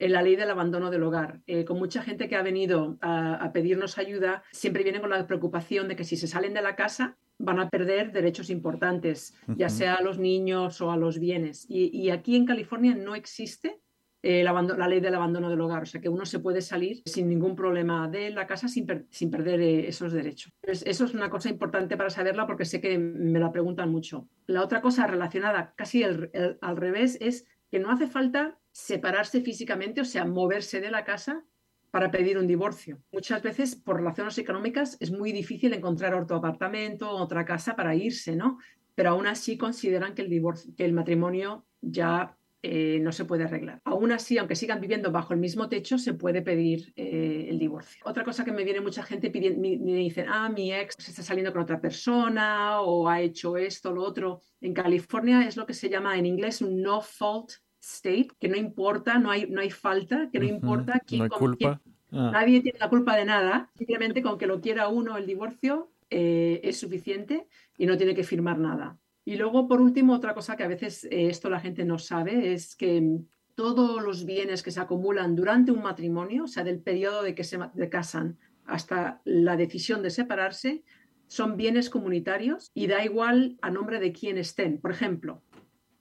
la 0.07 0.21
ley 0.21 0.35
del 0.37 0.49
abandono 0.49 0.89
del 0.89 1.03
hogar. 1.03 1.41
Eh, 1.45 1.65
con 1.65 1.77
mucha 1.77 2.01
gente 2.01 2.29
que 2.29 2.37
ha 2.37 2.41
venido 2.41 2.97
a, 3.01 3.51
pedirnos 3.53 3.97
ayuda, 3.97 4.43
siempre 4.51 4.83
vienen 4.83 5.01
con 5.01 5.09
la 5.09 5.27
preocupación 5.27 5.87
de 5.89 5.95
que 5.95 6.05
si 6.05 6.15
se 6.15 6.27
salen 6.27 6.53
de 6.53 6.61
la 6.61 6.75
casa 6.75 7.17
van 7.37 7.59
a 7.59 7.69
perder 7.69 8.11
derechos 8.11 8.49
importantes, 8.49 9.33
ya 9.55 9.69
sea 9.69 9.95
a 9.95 10.01
los 10.01 10.19
niños 10.19 10.81
o 10.81 10.91
a 10.91 10.97
los 10.97 11.19
bienes. 11.19 11.65
Y, 11.69 12.09
aquí 12.09 12.35
en 12.35 12.45
California 12.45 12.95
no 12.95 13.15
existe 13.15 13.79
eh, 14.21 14.43
la, 14.43 14.87
ley 14.87 14.99
del 14.99 15.15
abandono 15.15 15.49
del 15.49 15.61
hogar, 15.61 15.83
o 15.83 15.85
sea 15.85 16.01
que 16.01 16.09
uno 16.09 16.25
se 16.25 16.39
puede 16.39 16.61
salir 16.61 17.01
sin 17.05 17.29
ningún 17.29 17.55
problema 17.55 18.09
de 18.09 18.29
la 18.31 18.45
casa 18.45 18.67
sin, 18.67 18.85
perder 18.85 19.61
eh, 19.61 19.87
esos 19.87 20.11
derechos. 20.11 20.51
eso 20.63 21.05
es 21.05 21.13
una 21.13 21.29
cosa 21.29 21.49
importante 21.49 21.95
para 21.95 22.09
saberla 22.09 22.45
porque 22.45 22.65
sé 22.65 22.81
que 22.81 22.97
me 22.97 23.39
la 23.39 23.53
preguntan 23.53 23.89
mucho. 23.89 24.27
La 24.45 24.61
otra 24.61 24.81
cosa 24.81 25.07
relacionada 25.07 25.73
casi 25.77 26.03
al 26.03 26.77
revés 26.77 27.17
es 27.21 27.45
que 27.71 27.79
no 27.79 27.91
hace 27.91 28.07
falta 28.07 28.57
separarse 28.79 29.41
físicamente, 29.41 30.01
o 30.01 30.05
sea, 30.05 30.25
moverse 30.25 30.79
de 30.79 30.91
la 30.91 31.03
casa 31.03 31.43
para 31.91 32.11
pedir 32.11 32.37
un 32.37 32.47
divorcio. 32.47 33.01
Muchas 33.11 33.41
veces, 33.41 33.75
por 33.75 34.01
razones 34.01 34.37
económicas, 34.37 34.97
es 34.99 35.11
muy 35.11 35.31
difícil 35.31 35.73
encontrar 35.73 36.13
otro 36.13 36.37
apartamento, 36.37 37.09
otra 37.09 37.45
casa 37.45 37.75
para 37.75 37.95
irse, 37.95 38.35
¿no? 38.35 38.59
Pero 38.95 39.11
aún 39.11 39.27
así 39.27 39.57
consideran 39.57 40.13
que 40.13 40.21
el, 40.21 40.29
divorcio, 40.29 40.73
que 40.75 40.85
el 40.85 40.93
matrimonio 40.93 41.65
ya 41.81 42.37
eh, 42.61 42.99
no 43.01 43.11
se 43.11 43.25
puede 43.25 43.45
arreglar. 43.45 43.81
Aún 43.85 44.11
así, 44.11 44.37
aunque 44.37 44.55
sigan 44.55 44.81
viviendo 44.81 45.11
bajo 45.11 45.33
el 45.33 45.39
mismo 45.39 45.69
techo, 45.69 45.97
se 45.97 46.13
puede 46.13 46.41
pedir 46.41 46.93
eh, 46.95 47.47
el 47.49 47.57
divorcio. 47.57 48.03
Otra 48.05 48.23
cosa 48.23 48.43
que 48.43 48.51
me 48.51 48.65
viene 48.65 48.81
mucha 48.81 49.01
gente 49.01 49.31
pidiendo, 49.31 49.61
me, 49.61 49.77
dicen, 49.77 50.27
ah, 50.29 50.49
mi 50.49 50.73
ex 50.73 50.95
se 50.99 51.11
está 51.11 51.23
saliendo 51.23 51.53
con 51.53 51.61
otra 51.61 51.79
persona 51.79 52.81
o 52.81 53.07
ha 53.07 53.21
hecho 53.21 53.55
esto, 53.57 53.93
lo 53.93 54.03
otro. 54.03 54.41
En 54.61 54.73
California 54.73 55.47
es 55.47 55.55
lo 55.55 55.65
que 55.65 55.73
se 55.73 55.89
llama 55.89 56.17
en 56.17 56.25
inglés 56.25 56.61
no 56.61 57.01
fault 57.01 57.53
state, 57.81 58.29
que 58.39 58.47
no 58.47 58.57
importa, 58.57 59.19
no 59.19 59.31
hay, 59.31 59.47
no 59.49 59.61
hay 59.61 59.69
falta, 59.69 60.29
que 60.31 60.39
no 60.39 60.45
importa 60.45 61.01
quién, 61.05 61.27
no 61.27 61.29
culpa. 61.29 61.81
Ah. 62.11 62.31
Nadie 62.33 62.61
tiene 62.61 62.79
la 62.79 62.89
culpa 62.89 63.15
de 63.15 63.25
nada, 63.25 63.69
simplemente 63.75 64.21
con 64.21 64.37
que 64.37 64.47
lo 64.47 64.61
quiera 64.61 64.87
uno 64.87 65.17
el 65.17 65.25
divorcio 65.25 65.91
eh, 66.09 66.59
es 66.63 66.79
suficiente 66.79 67.47
y 67.77 67.85
no 67.85 67.97
tiene 67.97 68.15
que 68.15 68.23
firmar 68.23 68.57
nada. 68.57 68.97
Y 69.25 69.35
luego, 69.35 69.67
por 69.67 69.79
último, 69.79 70.13
otra 70.13 70.33
cosa 70.33 70.57
que 70.57 70.63
a 70.63 70.67
veces 70.67 71.03
eh, 71.05 71.27
esto 71.27 71.49
la 71.49 71.59
gente 71.59 71.85
no 71.85 71.99
sabe 71.99 72.53
es 72.53 72.75
que 72.75 73.19
todos 73.53 74.01
los 74.01 74.25
bienes 74.25 74.63
que 74.63 74.71
se 74.71 74.79
acumulan 74.79 75.35
durante 75.35 75.71
un 75.71 75.83
matrimonio, 75.83 76.45
o 76.45 76.47
sea, 76.47 76.63
del 76.63 76.79
periodo 76.79 77.21
de 77.21 77.35
que 77.35 77.43
se 77.43 77.59
casan 77.91 78.37
hasta 78.65 79.21
la 79.25 79.57
decisión 79.57 80.01
de 80.01 80.09
separarse, 80.09 80.83
son 81.27 81.57
bienes 81.57 81.89
comunitarios 81.89 82.71
y 82.73 82.87
da 82.87 83.03
igual 83.03 83.57
a 83.61 83.69
nombre 83.69 83.99
de 83.99 84.11
quién 84.13 84.37
estén. 84.37 84.79
Por 84.79 84.91
ejemplo, 84.91 85.43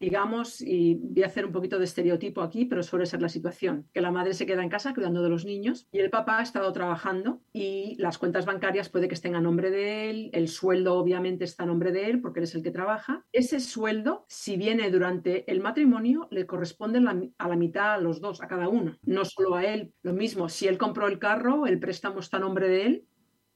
digamos, 0.01 0.61
y 0.61 0.95
voy 0.95 1.23
a 1.23 1.27
hacer 1.27 1.45
un 1.45 1.53
poquito 1.53 1.79
de 1.79 1.85
estereotipo 1.85 2.43
aquí, 2.43 2.65
pero 2.65 2.83
suele 2.83 3.07
ser 3.07 3.21
la 3.21 3.29
situación, 3.29 3.89
que 3.93 4.01
la 4.01 4.11
madre 4.11 4.35
se 4.35 4.47
queda 4.47 4.63
en 4.63 4.69
casa 4.69 4.95
cuidando 4.95 5.23
de 5.23 5.29
los 5.29 5.45
niños 5.45 5.89
y 5.93 5.99
el 5.99 6.11
papá 6.11 6.39
ha 6.39 6.43
estado 6.43 6.73
trabajando 6.73 7.41
y 7.53 7.97
las 7.99 8.19
cuentas 8.19 8.47
bancarias 8.47 8.89
puede 8.89 9.09
que 9.09 9.15
estén 9.15 9.35
a 9.35 9.41
nombre 9.41 9.71
de 9.71 10.11
él, 10.11 10.31
el 10.33 10.49
sueldo 10.49 10.95
obviamente 10.95 11.45
está 11.45 11.65
a 11.65 11.67
nombre 11.67 11.93
de 11.93 12.11
él 12.11 12.21
porque 12.21 12.41
él 12.41 12.45
es 12.45 12.55
el 12.55 12.63
que 12.63 12.71
trabaja. 12.71 13.25
Ese 13.33 13.61
sueldo, 13.61 14.25
si 14.29 14.57
viene 14.57 14.91
durante 14.91 15.51
el 15.51 15.61
matrimonio, 15.61 16.29
le 16.31 16.47
corresponde 16.47 16.99
a 17.39 17.49
la 17.49 17.57
mitad 17.57 17.95
a 17.95 17.99
los 17.99 18.21
dos, 18.21 18.43
a 18.43 18.49
cada 18.49 18.69
uno, 18.69 18.97
no 19.03 19.25
solo 19.25 19.57
a 19.57 19.65
él. 19.65 19.93
Lo 20.03 20.13
mismo, 20.13 20.49
si 20.49 20.69
él 20.69 20.79
compró 20.79 21.09
el 21.09 21.19
carro, 21.19 21.67
el 21.67 21.81
préstamo 21.81 22.21
está 22.21 22.37
a 22.37 22.41
nombre 22.41 22.69
de 22.69 22.87
él, 22.87 23.05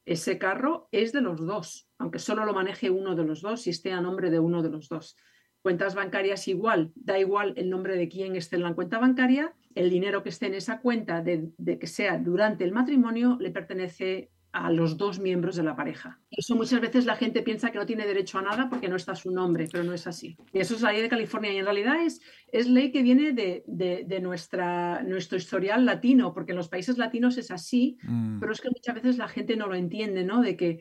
ese 0.05 0.37
carro 0.39 0.89
es 0.91 1.13
de 1.13 1.21
los 1.21 1.47
dos, 1.47 1.89
aunque 1.99 2.19
solo 2.19 2.45
lo 2.45 2.53
maneje 2.53 2.91
uno 2.91 3.15
de 3.15 3.25
los 3.25 3.41
dos 3.41 3.67
y 3.67 3.71
esté 3.71 3.93
a 3.93 4.01
nombre 4.01 4.31
de 4.31 4.41
uno 4.41 4.63
de 4.63 4.71
los 4.71 4.89
dos. 4.89 5.17
Cuentas 5.63 5.95
bancarias 5.95 6.49
igual, 6.49 6.93
da 6.97 7.19
igual 7.19 7.55
el 7.57 7.71
nombre 7.71 7.97
de 7.97 8.09
quién 8.09 8.35
esté 8.35 8.57
en 8.57 8.65
la 8.65 8.75
cuenta 8.75 8.99
bancaria, 8.99 9.55
el 9.75 9.91
dinero 9.91 10.23
que 10.23 10.29
esté 10.29 10.47
en 10.47 10.55
esa 10.55 10.81
cuenta, 10.81 11.23
de, 11.23 11.53
que 11.79 11.87
sea 11.87 12.19
durante 12.19 12.65
el 12.65 12.73
matrimonio, 12.73 13.37
le 13.41 13.51
pertenece 13.51 14.31
a 14.53 14.71
los 14.71 14.99
dos 14.99 15.19
miembros 15.19 15.57
de 15.57 15.63
la 15.63 15.75
pareja. 15.75 16.21
Eso 16.31 16.55
muchas 16.55 16.81
veces 16.81 17.07
la 17.07 17.17
gente 17.17 17.43
piensa 17.43 17.71
que 17.71 17.79
no 17.79 17.87
tiene 17.87 18.07
derecho 18.07 18.39
a 18.39 18.43
nada 18.43 18.69
porque 18.69 18.89
no 18.89 18.97
está 18.97 19.15
su 19.15 19.31
nombre, 19.31 19.67
pero 19.71 19.83
no 19.83 19.95
es 19.95 20.07
así. 20.07 20.37
Y 20.53 20.61
eso 20.61 20.75
es 20.75 20.83
la 20.83 20.93
ley 20.93 21.01
de 21.01 21.09
California 21.09 21.53
y 21.53 21.57
en 21.57 21.65
realidad 21.65 22.05
es, 22.05 22.21
es 22.49 22.69
ley 22.69 22.93
que 22.93 23.03
viene 23.03 23.33
de, 23.33 23.65
de, 23.67 24.21
nuestra, 24.21 25.03
nuestro 25.05 25.39
historial 25.39 25.87
latino, 25.87 26.35
porque 26.35 26.53
en 26.53 26.59
los 26.59 26.69
países 26.69 26.99
latinos 26.99 27.39
es 27.39 27.51
así, 27.51 27.97
mm. 28.03 28.41
pero 28.41 28.53
es 28.53 28.61
que 28.61 28.69
muchas 28.69 28.95
veces 28.95 29.17
la 29.17 29.29
gente 29.29 29.57
no 29.57 29.69
lo 29.69 29.75
entiende, 29.75 30.23
¿no? 30.23 30.43
De 30.43 30.55
que 30.55 30.81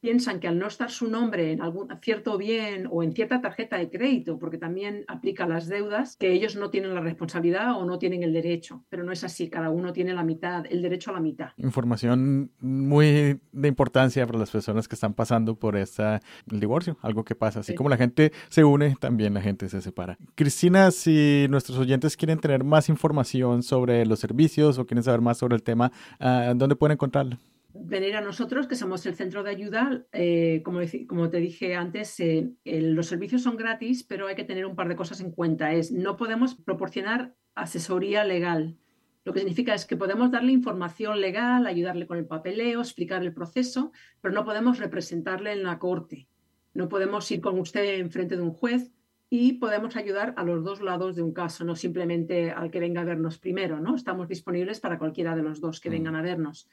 piensan 0.00 0.40
que 0.40 0.48
al 0.48 0.58
no 0.58 0.66
estar 0.66 0.90
su 0.90 1.08
nombre 1.08 1.52
en 1.52 1.60
algún 1.60 1.88
cierto 2.00 2.38
bien 2.38 2.88
o 2.90 3.02
en 3.02 3.12
cierta 3.12 3.40
tarjeta 3.40 3.76
de 3.76 3.90
crédito, 3.90 4.38
porque 4.38 4.58
también 4.58 5.04
aplica 5.08 5.46
las 5.46 5.68
deudas, 5.68 6.16
que 6.16 6.32
ellos 6.32 6.56
no 6.56 6.70
tienen 6.70 6.94
la 6.94 7.00
responsabilidad 7.00 7.78
o 7.78 7.84
no 7.84 7.98
tienen 7.98 8.22
el 8.22 8.32
derecho. 8.32 8.84
Pero 8.88 9.04
no 9.04 9.12
es 9.12 9.24
así, 9.24 9.48
cada 9.48 9.70
uno 9.70 9.92
tiene 9.92 10.14
la 10.14 10.24
mitad, 10.24 10.64
el 10.70 10.82
derecho 10.82 11.10
a 11.10 11.14
la 11.14 11.20
mitad. 11.20 11.50
Información 11.56 12.50
muy 12.60 13.40
de 13.52 13.68
importancia 13.68 14.26
para 14.26 14.38
las 14.38 14.50
personas 14.50 14.88
que 14.88 14.94
están 14.94 15.14
pasando 15.14 15.56
por 15.56 15.76
esta, 15.76 16.20
el 16.50 16.60
divorcio, 16.60 16.98
algo 17.02 17.24
que 17.24 17.34
pasa. 17.34 17.60
Así 17.60 17.74
como 17.74 17.88
la 17.88 17.96
gente 17.96 18.32
se 18.48 18.64
une, 18.64 18.96
también 19.00 19.34
la 19.34 19.40
gente 19.40 19.68
se 19.68 19.80
separa. 19.80 20.18
Cristina, 20.34 20.90
si 20.90 21.46
nuestros 21.50 21.78
oyentes 21.78 22.16
quieren 22.16 22.38
tener 22.38 22.64
más 22.64 22.88
información 22.88 23.62
sobre 23.62 24.06
los 24.06 24.20
servicios 24.20 24.78
o 24.78 24.86
quieren 24.86 25.02
saber 25.02 25.20
más 25.20 25.38
sobre 25.38 25.56
el 25.56 25.62
tema, 25.62 25.92
ah, 26.20 26.52
¿dónde 26.54 26.76
pueden 26.76 26.94
encontrarlo? 26.94 27.38
Venir 27.80 28.16
a 28.16 28.20
nosotros, 28.20 28.66
que 28.66 28.76
somos 28.76 29.04
el 29.06 29.14
centro 29.14 29.42
de 29.42 29.50
ayuda. 29.50 30.06
Eh, 30.12 30.62
como, 30.64 30.80
como, 31.06 31.30
te 31.30 31.38
dije 31.38 31.74
antes, 31.74 32.18
eh, 32.20 32.52
los 32.64 33.06
servicios 33.06 33.42
son 33.42 33.56
gratis, 33.56 34.04
pero 34.04 34.26
hay 34.26 34.34
que 34.34 34.44
tener 34.44 34.66
un 34.66 34.76
par 34.76 34.88
de 34.88 34.96
cosas 34.96 35.20
en 35.20 35.30
cuenta. 35.30 35.72
Es, 35.72 35.92
no 35.92 36.16
podemos 36.16 36.54
proporcionar 36.54 37.34
asesoría 37.54 38.24
legal. 38.24 38.76
Lo 39.24 39.32
que 39.32 39.40
significa 39.40 39.74
es 39.74 39.84
que 39.84 39.96
podemos 39.96 40.30
darle 40.30 40.52
información 40.52 41.20
legal, 41.20 41.66
ayudarle 41.66 42.06
con 42.06 42.18
el 42.18 42.26
papeleo, 42.26 42.80
explicar 42.80 43.22
el 43.22 43.34
proceso, 43.34 43.92
pero 44.20 44.32
no 44.32 44.44
podemos 44.44 44.78
representarle 44.78 45.52
en 45.52 45.64
la 45.64 45.78
corte. 45.78 46.28
No 46.72 46.88
podemos 46.88 47.30
ir 47.30 47.40
con 47.40 47.58
usted 47.58 47.98
en 47.98 48.10
frente 48.10 48.36
de 48.36 48.42
un 48.42 48.52
juez 48.52 48.90
y 49.30 49.54
podemos 49.54 49.96
ayudar 49.96 50.32
a 50.36 50.44
los 50.44 50.64
dos 50.64 50.80
lados 50.80 51.14
de 51.14 51.22
un 51.22 51.32
caso, 51.32 51.64
no 51.64 51.76
simplemente 51.76 52.50
al 52.50 52.70
que 52.70 52.80
venga 52.80 53.02
a 53.02 53.04
vernos 53.04 53.38
primero, 53.38 53.80
¿no? 53.80 53.94
Estamos 53.94 54.28
disponibles 54.28 54.80
para 54.80 54.98
cualquiera 54.98 55.36
de 55.36 55.42
los 55.42 55.60
dos 55.60 55.80
que 55.80 55.90
mm. 55.90 55.92
vengan 55.92 56.16
a 56.16 56.22
vernos. 56.22 56.68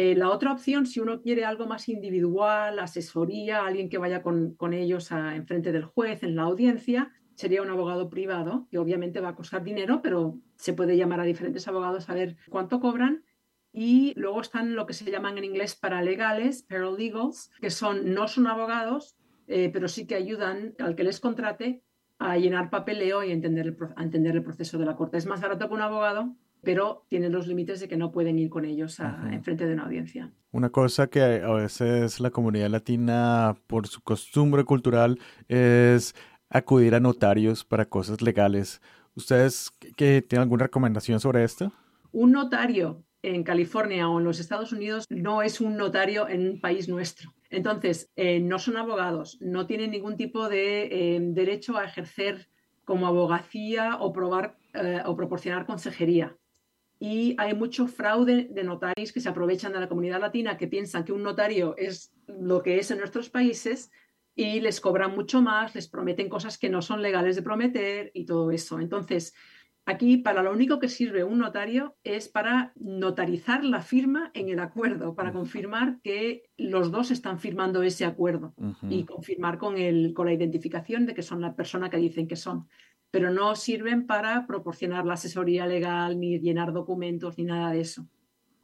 Eh, 0.00 0.14
la 0.14 0.30
otra 0.30 0.52
opción, 0.52 0.86
si 0.86 1.00
uno 1.00 1.20
quiere 1.20 1.44
algo 1.44 1.66
más 1.66 1.88
individual, 1.88 2.78
asesoría, 2.78 3.66
alguien 3.66 3.88
que 3.88 3.98
vaya 3.98 4.22
con, 4.22 4.56
ellos 4.72 5.10
a, 5.10 5.34
enfrente 5.34 5.72
del 5.72 5.86
juez 5.86 6.22
en 6.22 6.36
la 6.36 6.42
audiencia, 6.42 7.10
sería 7.34 7.62
un 7.62 7.68
abogado 7.70 8.08
privado, 8.08 8.68
que 8.70 8.78
obviamente 8.78 9.18
va 9.18 9.30
a 9.30 9.34
costar 9.34 9.64
dinero, 9.64 10.00
pero 10.00 10.38
se 10.54 10.72
puede 10.72 10.96
llamar 10.96 11.18
a 11.18 11.24
diferentes 11.24 11.66
abogados 11.66 12.08
a 12.08 12.14
ver 12.14 12.36
cuánto 12.48 12.78
cobran. 12.78 13.24
Y 13.72 14.12
luego 14.14 14.40
están 14.40 14.76
lo 14.76 14.86
que 14.86 14.92
se 14.92 15.10
llaman 15.10 15.36
en 15.36 15.42
inglés 15.42 15.74
paralegales, 15.74 16.62
paralegals, 16.62 17.50
que 17.60 17.70
son, 17.70 18.14
no 18.14 18.28
son 18.28 18.46
abogados, 18.46 19.16
eh, 19.48 19.68
pero 19.72 19.88
sí 19.88 20.06
que 20.06 20.14
ayudan 20.14 20.76
al 20.78 20.94
que 20.94 21.02
les 21.02 21.18
contrate 21.18 21.82
a 22.20 22.38
llenar 22.38 22.70
papeleo 22.70 23.24
y 23.24 23.32
entender 23.32 23.76
a 23.96 24.04
entender 24.04 24.36
el 24.36 24.44
proceso 24.44 24.78
de 24.78 24.86
la 24.86 24.94
corte. 24.94 25.16
Es 25.16 25.26
más 25.26 25.40
barato 25.40 25.66
que 25.66 25.74
un 25.74 25.80
abogado, 25.80 26.36
pero 26.62 27.04
tienen 27.08 27.32
los 27.32 27.46
límites 27.46 27.80
de 27.80 27.88
que 27.88 27.96
no 27.96 28.10
pueden 28.10 28.38
ir 28.38 28.50
con 28.50 28.64
ellos 28.64 29.00
a, 29.00 29.28
en 29.32 29.42
frente 29.42 29.66
de 29.66 29.74
una 29.74 29.84
audiencia. 29.84 30.32
Una 30.50 30.70
cosa 30.70 31.08
que 31.08 31.20
a 31.20 31.52
veces 31.52 32.20
la 32.20 32.30
comunidad 32.30 32.70
latina, 32.70 33.56
por 33.66 33.86
su 33.86 34.00
costumbre 34.00 34.64
cultural, 34.64 35.18
es 35.48 36.14
acudir 36.48 36.94
a 36.94 37.00
notarios 37.00 37.64
para 37.64 37.84
cosas 37.84 38.22
legales. 38.22 38.80
¿Ustedes 39.14 39.70
que 39.96 40.22
tienen 40.22 40.44
alguna 40.44 40.64
recomendación 40.64 41.20
sobre 41.20 41.44
esto? 41.44 41.72
Un 42.12 42.32
notario 42.32 43.04
en 43.22 43.42
California 43.42 44.08
o 44.08 44.18
en 44.18 44.24
los 44.24 44.40
Estados 44.40 44.72
Unidos 44.72 45.04
no 45.10 45.42
es 45.42 45.60
un 45.60 45.76
notario 45.76 46.28
en 46.28 46.48
un 46.48 46.60
país 46.60 46.88
nuestro. 46.88 47.34
Entonces, 47.50 48.10
eh, 48.16 48.40
no 48.40 48.58
son 48.58 48.76
abogados, 48.76 49.38
no 49.40 49.66
tienen 49.66 49.90
ningún 49.90 50.16
tipo 50.16 50.48
de 50.48 51.16
eh, 51.16 51.20
derecho 51.20 51.76
a 51.76 51.84
ejercer 51.84 52.48
como 52.84 53.06
abogacía 53.06 53.96
o, 54.00 54.12
probar, 54.12 54.56
eh, 54.74 55.02
o 55.04 55.16
proporcionar 55.16 55.66
consejería 55.66 56.36
y 57.00 57.36
hay 57.38 57.54
mucho 57.54 57.86
fraude 57.86 58.48
de 58.50 58.64
notarios 58.64 59.12
que 59.12 59.20
se 59.20 59.28
aprovechan 59.28 59.72
de 59.72 59.80
la 59.80 59.88
comunidad 59.88 60.20
latina 60.20 60.56
que 60.56 60.66
piensan 60.66 61.04
que 61.04 61.12
un 61.12 61.22
notario 61.22 61.76
es 61.76 62.12
lo 62.26 62.62
que 62.62 62.78
es 62.78 62.90
en 62.90 62.98
nuestros 62.98 63.30
países 63.30 63.90
y 64.34 64.60
les 64.60 64.80
cobran 64.80 65.14
mucho 65.14 65.40
más, 65.40 65.74
les 65.74 65.88
prometen 65.88 66.28
cosas 66.28 66.58
que 66.58 66.68
no 66.68 66.82
son 66.82 67.02
legales 67.02 67.36
de 67.36 67.42
prometer 67.42 68.10
y 68.14 68.24
todo 68.24 68.50
eso. 68.50 68.78
Entonces, 68.78 69.34
aquí 69.84 70.18
para 70.18 70.42
lo 70.42 70.52
único 70.52 70.78
que 70.78 70.88
sirve 70.88 71.24
un 71.24 71.38
notario 71.38 71.96
es 72.04 72.28
para 72.28 72.72
notarizar 72.76 73.64
la 73.64 73.80
firma 73.80 74.30
en 74.34 74.48
el 74.48 74.58
acuerdo, 74.58 75.14
para 75.14 75.32
confirmar 75.32 76.00
que 76.02 76.50
los 76.56 76.90
dos 76.90 77.10
están 77.10 77.38
firmando 77.38 77.82
ese 77.82 78.04
acuerdo 78.04 78.54
y 78.88 79.04
confirmar 79.04 79.58
con, 79.58 79.78
el, 79.78 80.14
con 80.14 80.26
la 80.26 80.32
identificación 80.32 81.06
de 81.06 81.14
que 81.14 81.22
son 81.22 81.40
la 81.40 81.54
persona 81.54 81.90
que 81.90 81.96
dicen 81.96 82.28
que 82.28 82.36
son 82.36 82.68
pero 83.10 83.30
no 83.30 83.54
sirven 83.54 84.06
para 84.06 84.46
proporcionar 84.46 85.06
la 85.06 85.14
asesoría 85.14 85.66
legal, 85.66 86.20
ni 86.20 86.38
llenar 86.38 86.72
documentos, 86.72 87.38
ni 87.38 87.44
nada 87.44 87.72
de 87.72 87.80
eso. 87.80 88.06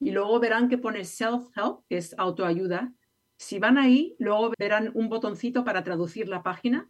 y 0.00 0.10
luego 0.10 0.40
verán 0.40 0.68
que 0.68 0.78
pone 0.78 1.04
self-help, 1.04 1.84
que 1.88 1.98
es 1.98 2.14
autoayuda. 2.18 2.92
Si 3.36 3.58
van 3.58 3.78
ahí, 3.78 4.16
luego 4.18 4.52
verán 4.58 4.90
un 4.94 5.08
botoncito 5.08 5.64
para 5.64 5.82
traducir 5.82 6.28
la 6.28 6.42
página 6.42 6.88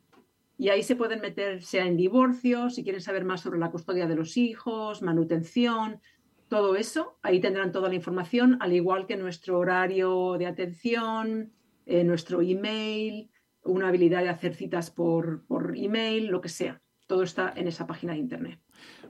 y 0.57 0.69
ahí 0.69 0.83
se 0.83 0.97
pueden 0.97 1.21
meter, 1.21 1.63
sea 1.63 1.87
en 1.87 1.97
divorcio, 1.97 2.71
si 2.71 2.85
quieren 2.85 3.01
saber 3.01 3.25
más 3.25 3.41
sobre 3.41 3.59
la 3.59 3.71
custodia 3.71 4.07
de 4.07 4.15
los 4.15 4.37
hijos, 4.37 5.03
manutención, 5.03 6.01
todo 6.49 6.77
eso. 6.77 7.19
Ahí 7.23 7.41
tendrán 7.41 7.73
toda 7.73 7.89
la 7.89 7.97
información, 7.97 8.59
al 8.61 8.73
igual 8.73 9.07
que 9.07 9.17
nuestro 9.17 9.59
horario 9.59 10.37
de 10.39 10.47
atención, 10.47 11.53
eh, 11.87 12.05
nuestro 12.05 12.41
email, 12.41 13.31
una 13.65 13.89
habilidad 13.89 14.23
de 14.23 14.29
hacer 14.29 14.55
citas 14.55 14.91
por, 14.91 15.45
por 15.47 15.77
email, 15.77 16.27
lo 16.29 16.41
que 16.41 16.49
sea. 16.49 16.81
Todo 17.07 17.23
está 17.23 17.53
en 17.57 17.69
esa 17.69 17.87
página 17.87 18.13
de 18.13 18.19
internet. 18.19 18.59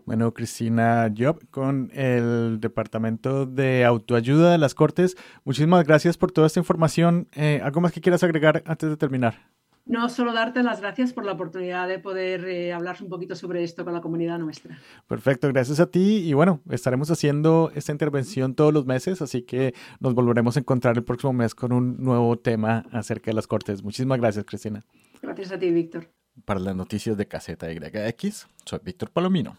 Bueno, 0.04 0.34
Cristina 0.34 1.12
Job 1.16 1.48
con 1.50 1.90
el 1.94 2.58
Departamento 2.60 3.46
de 3.46 3.84
Autoayuda 3.84 4.52
de 4.52 4.58
las 4.58 4.74
Cortes. 4.74 5.16
Muchísimas 5.44 5.84
gracias 5.86 6.18
por 6.18 6.30
toda 6.30 6.46
esta 6.46 6.60
información. 6.60 7.28
Eh, 7.32 7.60
¿Algo 7.62 7.80
más 7.80 7.92
que 7.92 8.00
quieras 8.00 8.22
agregar 8.22 8.62
antes 8.66 8.90
de 8.90 8.96
terminar? 8.96 9.50
No, 9.86 10.08
solo 10.08 10.32
darte 10.32 10.62
las 10.62 10.80
gracias 10.80 11.12
por 11.12 11.26
la 11.26 11.32
oportunidad 11.32 11.86
de 11.86 11.98
poder 11.98 12.46
eh, 12.46 12.72
hablar 12.72 12.96
un 13.02 13.10
poquito 13.10 13.36
sobre 13.36 13.62
esto 13.62 13.84
con 13.84 13.92
la 13.92 14.00
comunidad 14.00 14.38
nuestra. 14.38 14.78
Perfecto, 15.06 15.46
gracias 15.48 15.78
a 15.78 15.90
ti. 15.90 16.26
Y 16.26 16.32
bueno, 16.32 16.62
estaremos 16.70 17.10
haciendo 17.10 17.70
esta 17.74 17.92
intervención 17.92 18.54
todos 18.54 18.72
los 18.72 18.86
meses, 18.86 19.20
así 19.20 19.42
que 19.42 19.74
nos 20.00 20.14
volveremos 20.14 20.56
a 20.56 20.60
encontrar 20.60 20.96
el 20.96 21.04
próximo 21.04 21.34
mes 21.34 21.54
con 21.54 21.72
un 21.72 22.02
nuevo 22.02 22.38
tema 22.38 22.86
acerca 22.92 23.30
de 23.30 23.34
las 23.34 23.46
cortes. 23.46 23.82
Muchísimas 23.82 24.18
gracias, 24.18 24.46
Cristina. 24.46 24.86
Gracias 25.20 25.52
a 25.52 25.58
ti, 25.58 25.70
Víctor. 25.70 26.08
Para 26.46 26.60
las 26.60 26.74
noticias 26.74 27.18
de 27.18 27.28
Caseta 27.28 27.70
YX, 27.70 28.48
soy 28.64 28.80
Víctor 28.82 29.10
Palomino. 29.10 29.58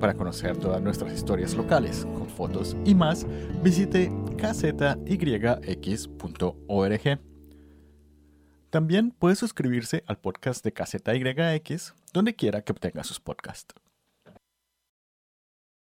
Para 0.00 0.14
conocer 0.14 0.56
todas 0.56 0.82
nuestras 0.82 1.14
historias 1.14 1.54
locales, 1.54 2.04
con 2.14 2.28
fotos 2.28 2.76
y 2.84 2.96
más, 2.96 3.28
visite 3.62 4.10
casetaYX.org. 4.38 7.29
También 8.70 9.10
puede 9.10 9.34
suscribirse 9.34 10.04
al 10.06 10.18
podcast 10.18 10.62
de 10.62 10.72
Caseta 10.72 11.12
donde 12.12 12.36
quiera 12.36 12.62
que 12.62 12.70
obtenga 12.70 13.02
sus 13.02 13.18
podcasts. 13.18 13.74